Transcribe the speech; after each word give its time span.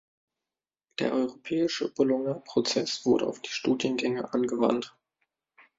Der 0.97 1.13
europäische 1.13 1.93
Bologna-Prozess 1.93 3.05
wurde 3.05 3.27
auf 3.27 3.39
die 3.43 3.51
Studiengänge 3.51 4.33
angewandt. 4.33 4.97